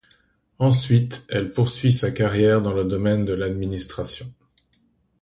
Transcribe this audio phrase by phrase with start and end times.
[0.57, 4.33] Ensuite, elle poursuit sa carrière dans le domaine de l'administration.